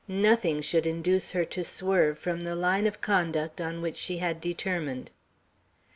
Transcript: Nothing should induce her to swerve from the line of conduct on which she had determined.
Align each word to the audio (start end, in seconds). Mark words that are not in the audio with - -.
Nothing 0.07 0.61
should 0.61 0.87
induce 0.87 1.29
her 1.29 1.45
to 1.45 1.63
swerve 1.63 2.17
from 2.17 2.41
the 2.41 2.55
line 2.55 2.87
of 2.87 3.01
conduct 3.01 3.61
on 3.61 3.83
which 3.83 3.97
she 3.97 4.17
had 4.17 4.41
determined. 4.41 5.11